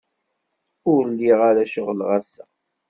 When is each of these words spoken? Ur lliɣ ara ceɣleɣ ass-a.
Ur 0.91 1.01
lliɣ 1.11 1.39
ara 1.49 1.71
ceɣleɣ 1.73 2.09
ass-a. 2.17 2.43